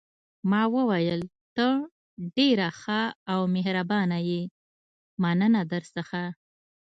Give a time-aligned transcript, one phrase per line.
[0.49, 1.21] ما وویل:
[1.55, 1.67] ته
[2.35, 3.01] ډېره ښه
[3.31, 4.41] او مهربانه یې،
[5.21, 6.23] مننه درڅخه.